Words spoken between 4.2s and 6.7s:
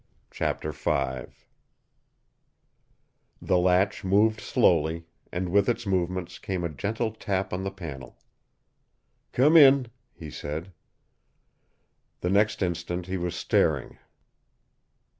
slowly, and with its movement came a